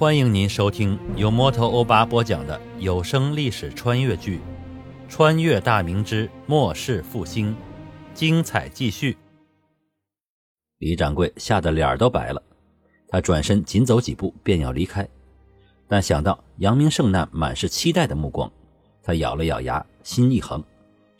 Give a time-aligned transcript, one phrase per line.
[0.00, 4.38] 欢迎您收听由摩托欧巴播讲的有声历史穿越剧
[5.10, 7.52] 《穿越大明之末世复兴》，
[8.14, 9.14] 精彩继续。
[10.78, 12.42] 李掌柜吓得脸都白了，
[13.08, 15.06] 他转身紧走几步便要离开，
[15.86, 18.50] 但想到杨明胜那满是期待的目光，
[19.02, 20.64] 他咬了咬牙，心一横，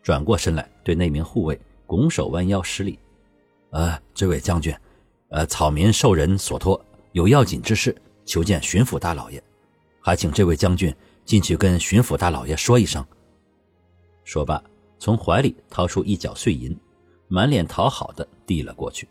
[0.03, 2.99] 转过身来对那名护卫拱手弯腰施礼
[3.73, 4.75] ：“呃，这位将军，
[5.29, 7.95] 呃，草民受人所托，有要紧之事。”
[8.31, 9.43] 求见巡抚大老爷，
[10.01, 10.95] 还请这位将军
[11.25, 13.05] 进去跟巡抚大老爷说一声。
[14.23, 14.63] 说罢，
[15.01, 16.79] 从怀里掏出一角碎银，
[17.27, 19.09] 满脸讨好的递了过去。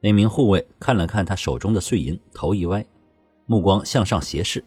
[0.00, 2.82] 那名护卫看了看他手中的碎银，头一歪，
[3.44, 4.64] 目光向上斜视：“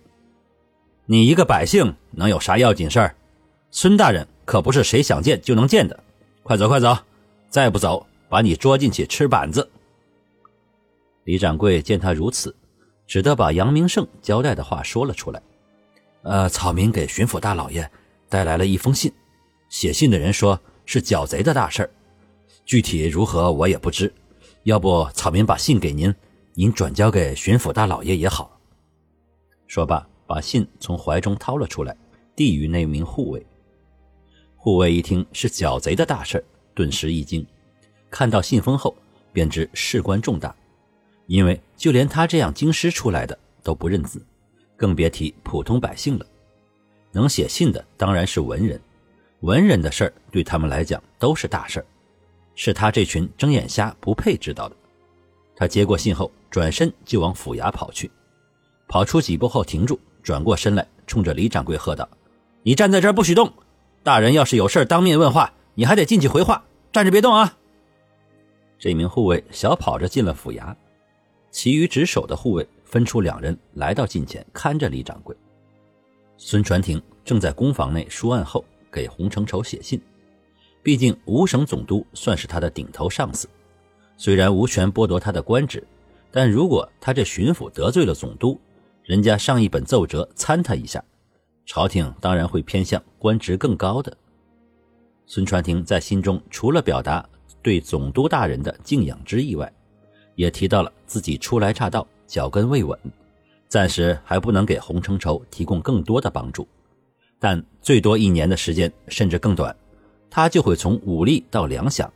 [1.08, 3.16] 你一个百姓能有啥要紧事儿？
[3.72, 6.04] 孙大人可不是谁想见就能见的。
[6.44, 6.96] 快走，快走！
[7.50, 9.68] 再不走，把你捉进去吃板子。”
[11.26, 12.56] 李掌柜见他如此。
[13.10, 15.42] 只得把杨明胜交代的话说了出来。
[16.22, 17.90] 呃，草民给巡抚大老爷
[18.30, 19.12] 带来了一封信，
[19.68, 21.90] 写信的人说是剿贼的大事
[22.66, 24.14] 具体如何我也不知。
[24.64, 26.14] 要不草民把信给您，
[26.54, 28.60] 您转交给巡抚大老爷也好。
[29.66, 31.98] 说罢，把信从怀中掏了出来，
[32.36, 33.44] 递与那名护卫。
[34.56, 37.44] 护卫一听是剿贼的大事顿时一惊，
[38.12, 38.96] 看到信封后
[39.34, 40.56] 便知事关重大。
[41.30, 44.20] 因为就连他这样京师出来的都不认字，
[44.76, 46.26] 更别提普通百姓了。
[47.12, 48.82] 能写信的当然是文人，
[49.42, 51.86] 文人的事儿对他们来讲都是大事儿，
[52.56, 54.76] 是他这群睁眼瞎不配知道的。
[55.56, 58.10] 他接过信后，转身就往府衙跑去。
[58.88, 62.10] 跑出几步后停住，转过身来，冲着李掌柜喝道
[62.64, 63.54] ：“你站在这儿不许动！
[64.02, 67.56] 大人要是有事当面问话，你还得进去回话，站着别动啊！”
[68.80, 70.76] 这名护卫小跑着进了府衙。
[71.52, 75.36] 其余值守的护卫分出两人来到近前，看着李掌柜。
[76.38, 80.00] 孙传庭正在公房内书案后给洪承畴写信。
[80.82, 83.50] 毕竟五省总督算是他的顶头上司，
[84.16, 85.86] 虽然无权剥夺他的官职，
[86.32, 88.60] 但如果他这巡抚得罪了总督，
[89.04, 91.04] 人家上一本奏折参他一下，
[91.66, 94.16] 朝廷当然会偏向官职更高的。
[95.26, 97.28] 孙传庭在心中除了表达
[97.62, 99.72] 对总督大人的敬仰之意外，
[100.40, 102.98] 也提到了自己初来乍到，脚跟未稳，
[103.68, 106.66] 暂时还不能给洪承畴提供更多的帮助，
[107.38, 109.76] 但最多一年的时间，甚至更短，
[110.30, 112.10] 他就会从武力到粮饷，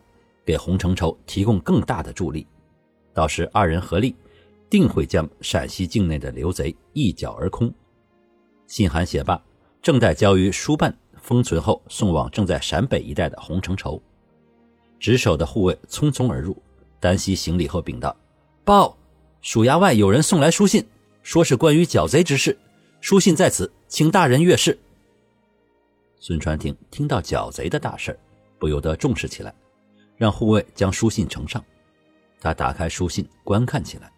[0.45, 2.47] 给洪承畴提供更大的助力。
[3.13, 4.15] 到时二人合力，
[4.69, 7.69] 定会将陕西境内的刘贼一剿而空。
[8.67, 9.37] 信函写罢，
[9.81, 14.01] 正待交于书办封存后送往正在陕北一带的洪承畴，
[14.97, 16.55] 值守的护卫匆匆而入。
[17.03, 18.15] 单膝行礼后禀道
[18.63, 18.97] ：“报，
[19.41, 20.81] 署衙外有人送来书信，
[21.21, 22.57] 说是关于剿贼之事。
[23.01, 24.79] 书信在此，请大人阅视。”
[26.17, 28.17] 孙传庭听到剿贼的大事
[28.57, 29.53] 不由得重视起来，
[30.15, 31.61] 让护卫将书信呈上。
[32.39, 34.09] 他打开书信观看起来，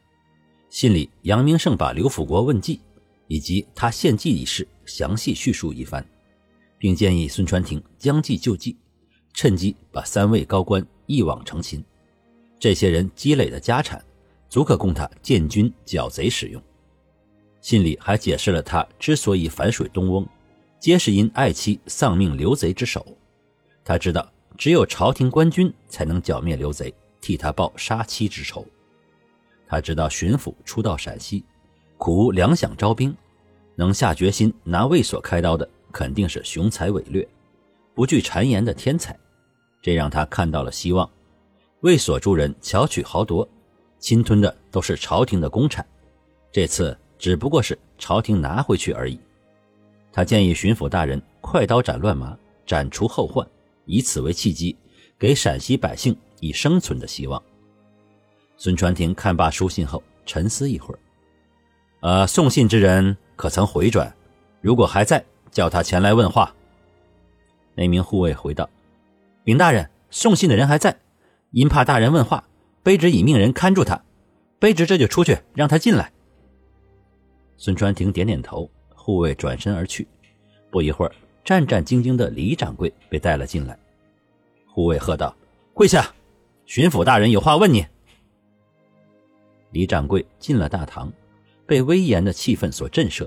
[0.70, 2.80] 信里杨明胜把刘辅国问计
[3.26, 6.08] 以及他献计一事详细叙述一番，
[6.78, 8.78] 并建议孙传庭将计就计，
[9.34, 11.84] 趁机把三位高官一网成擒。
[12.60, 14.04] 这些人积累的家产，
[14.50, 16.62] 足可供他建军剿贼使用。
[17.62, 20.28] 信里还解释了他之所以反水东翁，
[20.80, 23.06] 皆是因爱妻丧命刘贼之手。
[23.84, 28.66] 他知道，只有朝廷官军才能剿灭刘贼，替他报杀妻之仇。
[29.68, 31.44] 他知道，巡抚初到陕西，
[31.98, 33.16] 苦无粮饷招兵，
[33.76, 37.28] 能下决心拿卫所开刀的，肯定是雄才伟略、
[37.94, 39.18] 不惧谗言的天才。
[39.82, 41.10] 这让他看到了希望。
[41.86, 43.48] 卫所诸人巧取豪夺，
[44.00, 45.86] 侵吞的都是朝廷的公产，
[46.52, 49.20] 这次只不过是朝廷拿回去而已。
[50.12, 52.36] 他建议巡抚大人快刀斩乱麻，
[52.66, 53.48] 斩除后患，
[53.86, 54.76] 以此为契机，
[55.20, 57.40] 给陕西百姓以生存的希望。
[58.58, 61.00] 孙传庭看罢书信后，沉思一会儿，
[62.00, 64.12] 呃，送信之人可曾回转？
[64.60, 66.52] 如果还在，叫他前来问话。
[67.76, 68.68] 那名护卫回道
[69.46, 70.98] ：“禀大人，送信的人还在。”
[71.56, 72.44] 因怕大人问话，
[72.84, 74.04] 卑职已命人看住他。
[74.60, 76.12] 卑职这就出去，让他进来。
[77.56, 80.06] 孙传庭点点头，护卫转身而去。
[80.70, 81.16] 不一会儿，
[81.46, 83.80] 战战兢兢的李掌柜被带了进来。
[84.68, 85.34] 护卫喝道
[85.74, 86.14] ：“跪下，
[86.66, 87.86] 巡抚大人有话问你。”
[89.72, 91.10] 李掌柜进了大堂，
[91.66, 93.26] 被威严的气氛所震慑，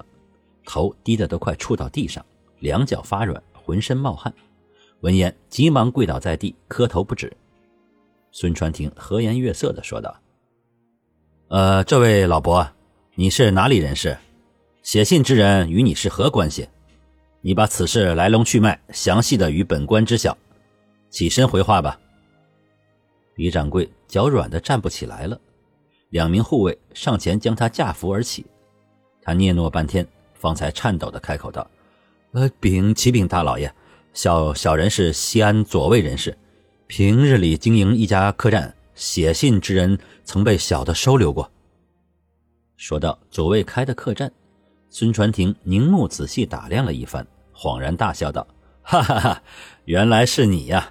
[0.66, 2.22] 头低得都快触到地上，
[2.58, 4.30] 两脚发软，浑身冒汗。
[5.00, 7.34] 闻言，急忙跪倒在地，磕头不止。
[8.32, 10.16] 孙传庭和颜悦色的说道
[11.48, 12.68] ：“呃，这位老伯，
[13.14, 14.16] 你是哪里人士？
[14.82, 16.68] 写信之人与你是何关系？
[17.40, 20.36] 你把此事来龙去脉详细的与本官知晓。
[21.10, 21.98] 起身回话吧。
[23.36, 25.40] 李掌柜脚软的站不起来了，
[26.10, 28.44] 两名护卫上前将他架扶而起。
[29.22, 31.68] 他嗫嚅半天，方才颤抖的开口道
[32.32, 33.72] ：“呃，禀启禀大老爷，
[34.12, 36.36] 小小人是西安左卫人士，
[36.88, 41.48] 平日里经营一家客栈，写信之人曾被小的收留过。”
[42.78, 44.32] 说到左卫开的客栈，
[44.88, 48.46] 孙传庭凝目仔细打量了一番，恍然大笑道
[48.80, 49.42] ：“哈哈哈，
[49.84, 50.90] 原来是你呀！”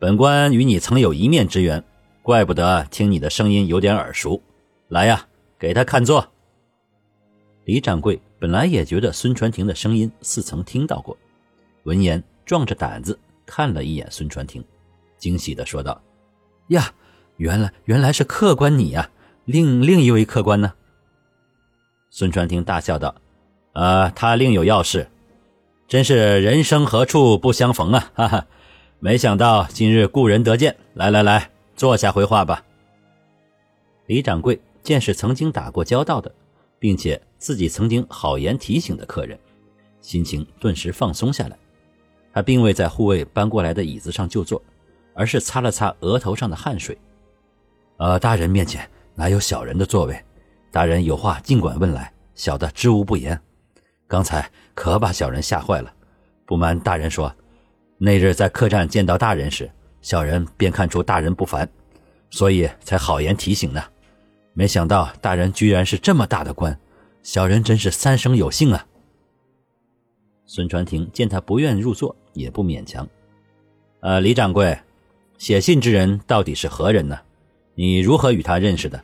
[0.00, 1.82] 本官与你曾有一面之缘，
[2.22, 4.42] 怪不得听你的声音有点耳熟。
[4.88, 5.28] 来呀，
[5.60, 6.28] 给他看座。
[7.66, 11.16] 李掌柜本来也觉得孙传庭的声音似曾听到过，
[11.84, 13.16] 闻言壮着胆子
[13.46, 14.64] 看了一眼孙传庭，
[15.20, 16.02] 惊喜的说道
[16.70, 16.92] ：“呀，
[17.36, 19.08] 原来原来是客官你呀！
[19.44, 20.72] 另另一位客官呢？”
[22.10, 23.14] 孙传庭大笑道
[23.74, 25.08] ：“啊，他另有要事，
[25.86, 28.10] 真是人生何处不相逢啊！
[28.14, 28.46] 哈哈。”
[29.02, 32.62] 没想到今日故人得见，来来来，坐下回话吧。
[34.04, 36.30] 李掌柜见是曾经打过交道的，
[36.78, 39.38] 并且自己曾经好言提醒的客人，
[40.02, 41.56] 心情顿时放松下来。
[42.34, 44.62] 他并未在护卫搬过来的椅子上就坐，
[45.20, 46.96] 而是擦了擦额头上的汗水。
[47.98, 50.18] 呃，大人面前哪有小人的座位？
[50.70, 53.38] 大人有话尽管问来，小的知无不言。
[54.08, 55.92] 刚才可把小人吓坏了，
[56.46, 57.30] 不瞒大人说。
[57.98, 59.70] 那日在客栈见到大人时，
[60.00, 61.68] 小人便看出大人不凡，
[62.30, 63.84] 所以才好言提醒呢。
[64.54, 66.80] 没想到大人居然是这么大的官，
[67.22, 68.86] 小人真是三生有幸啊！
[70.46, 73.06] 孙传庭见他不愿入座，也不勉强。
[74.00, 74.80] 呃，李掌柜，
[75.40, 77.18] 写信之人到底是何人呢？
[77.74, 79.02] 你如何与他认识的？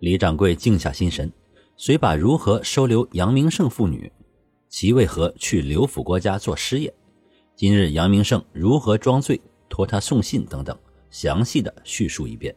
[0.00, 1.32] 李掌柜静下心神，
[1.78, 4.12] 遂把如何收留杨明胜父女，
[4.68, 6.92] 其为何去刘府国家做师爷。
[7.56, 9.40] 今日杨明胜如何装醉，
[9.70, 10.78] 托他送信等等，
[11.08, 12.54] 详细的叙述一遍。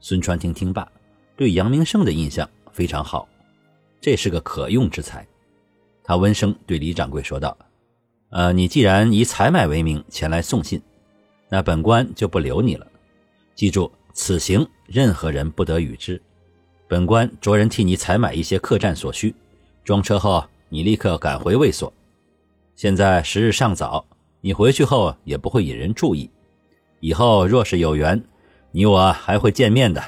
[0.00, 0.90] 孙传庭听罢，
[1.36, 3.28] 对杨明胜的印象非常好，
[4.00, 5.26] 这是个可用之才。
[6.02, 7.54] 他温声对李掌柜说道
[8.32, 10.80] ：“呃，你既然以采买为名前来送信，
[11.48, 12.86] 那本官就不留你了。
[13.54, 16.20] 记住，此行任何人不得与之。
[16.88, 19.34] 本官着人替你采买一些客栈所需，
[19.84, 21.92] 装车后你立刻赶回卫所。”
[22.76, 24.04] 现在时日尚早，
[24.40, 26.28] 你回去后也不会引人注意。
[26.98, 28.20] 以后若是有缘，
[28.72, 30.02] 你我还会见面的。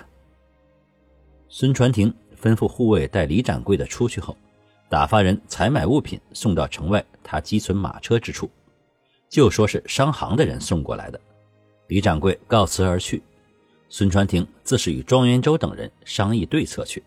[1.48, 2.12] 孙传庭
[2.42, 4.36] 吩咐护卫带李掌柜的出去后，
[4.88, 8.50] 打发人采买物品送到城外他积存马车之处，
[9.28, 11.20] 就说是商行的人送过来的。
[11.88, 13.22] 李掌柜告辞而去，
[13.88, 17.02] 孙传庭自是与庄元周等人商议对策去。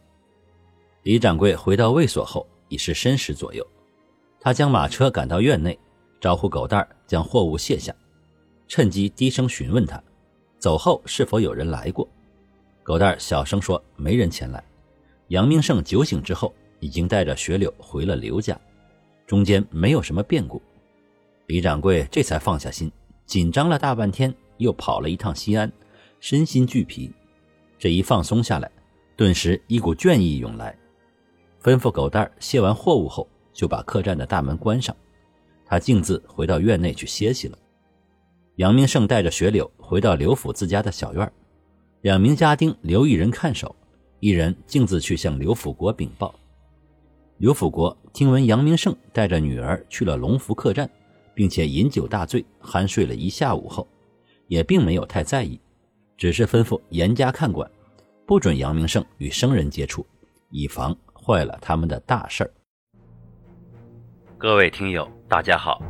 [1.03, 3.65] 李掌柜回到卫所后，已是申时左右。
[4.39, 5.77] 他将马车赶到院内，
[6.21, 7.93] 招呼狗蛋儿将货物卸下，
[8.67, 10.01] 趁机低声询问他，
[10.57, 12.07] 走后是否有人来过。
[12.83, 14.63] 狗蛋儿小声说：“没人前来。”
[15.27, 18.59] 杨明胜酒醒之后，已经带着雪柳回了刘家，
[19.27, 20.61] 中间没有什么变故。
[21.49, 22.91] 李掌柜这才放下心，
[23.25, 25.71] 紧张了大半天，又跑了一趟西安，
[26.19, 27.11] 身心俱疲。
[27.79, 28.69] 这一放松下来，
[29.15, 30.77] 顿时一股倦意涌来，
[31.63, 33.27] 吩咐狗蛋儿卸完货物后。
[33.51, 34.95] 就把客栈的大门关上，
[35.65, 37.57] 他径自回到院内去歇息了。
[38.55, 41.29] 杨明胜带着雪柳回到刘府自家的小院，
[42.01, 43.75] 两名家丁留一人看守，
[44.21, 46.33] 一人径自去向刘府国禀报。
[47.37, 50.89] 刘府国听闻杨明胜带着女儿去了龙福客栈，
[51.39, 53.87] 并且饮酒大醉，酣睡了一下午后，
[54.47, 55.57] 也并没有太在意，
[56.17, 57.71] 只是吩咐严加看管，
[58.27, 60.05] 不准杨明胜与生人接触，
[60.49, 62.51] 以防坏了他们的大事儿。
[64.37, 65.81] 各位听友，大家好！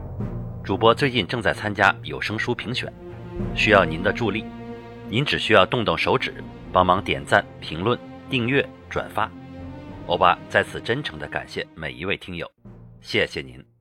[0.63, 2.93] 主播最近正在参加有声书评选，
[3.55, 4.45] 需要您的助力。
[5.09, 6.31] 您只需要动动手指，
[6.71, 9.27] 帮忙点赞、评论、订阅、转发。
[10.05, 12.47] 欧巴在此真诚的感谢每一位听友，
[13.01, 13.78] 谢谢您。